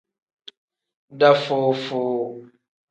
[1.19, 2.23] Dafuu-fuu.